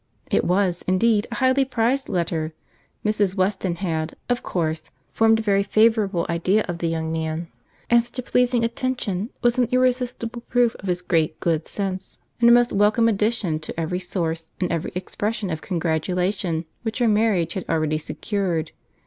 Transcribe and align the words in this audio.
It 0.31 0.43
was, 0.45 0.83
indeed, 0.87 1.27
a 1.29 1.35
highly 1.35 1.63
prized 1.63 2.09
letter. 2.09 2.53
Mrs. 3.05 3.35
Weston 3.35 3.75
had, 3.75 4.15
of 4.29 4.41
course, 4.41 4.89
formed 5.13 5.37
a 5.37 5.43
very 5.43 5.61
favourable 5.61 6.25
idea 6.27 6.65
of 6.67 6.79
the 6.79 6.87
young 6.87 7.11
man; 7.11 7.49
and 7.87 8.01
such 8.01 8.17
a 8.17 8.23
pleasing 8.23 8.63
attention 8.63 9.29
was 9.43 9.59
an 9.59 9.69
irresistible 9.71 10.41
proof 10.49 10.75
of 10.79 10.87
his 10.87 11.03
great 11.03 11.39
good 11.39 11.67
sense, 11.67 12.19
and 12.39 12.49
a 12.49 12.51
most 12.51 12.73
welcome 12.73 13.07
addition 13.07 13.59
to 13.59 13.79
every 13.79 13.99
source 13.99 14.47
and 14.59 14.71
every 14.71 14.91
expression 14.95 15.51
of 15.51 15.61
congratulation 15.61 16.65
which 16.81 16.97
her 16.97 17.07
marriage 17.07 17.53
had 17.53 17.65
already 17.69 17.99
secured. 17.99 18.71